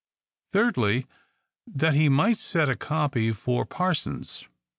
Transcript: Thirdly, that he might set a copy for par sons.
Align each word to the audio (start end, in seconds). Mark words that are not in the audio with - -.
Thirdly, 0.51 1.05
that 1.67 1.93
he 1.93 2.09
might 2.09 2.39
set 2.39 2.69
a 2.69 2.75
copy 2.75 3.31
for 3.31 3.67
par 3.67 3.93
sons. 3.93 4.47